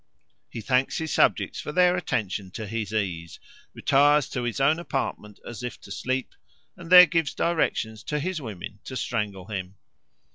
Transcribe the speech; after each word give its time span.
He 0.49 0.61
thanks 0.61 0.97
his 0.97 1.13
subjects 1.13 1.59
for 1.59 1.71
their 1.71 1.95
attention 1.95 2.49
to 2.53 2.65
his 2.65 2.91
ease, 2.91 3.39
retires 3.75 4.27
to 4.29 4.41
his 4.41 4.59
own 4.59 4.79
apartment 4.79 5.39
as 5.47 5.61
if 5.61 5.79
to 5.81 5.91
sleep, 5.91 6.33
and 6.75 6.91
there 6.91 7.05
gives 7.05 7.35
directions 7.35 8.01
to 8.05 8.17
his 8.19 8.41
women 8.41 8.79
to 8.85 8.97
strangle 8.97 9.45
him. 9.45 9.75